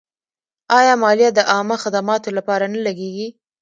آیا 0.79 0.93
مالیه 1.03 1.29
د 1.33 1.39
عامه 1.51 1.75
خدماتو 1.83 2.29
لپاره 2.37 2.65
نه 2.73 2.79
لګیږي؟ 2.85 3.27